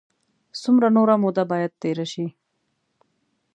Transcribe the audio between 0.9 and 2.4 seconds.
نوره موده باید تېره شي.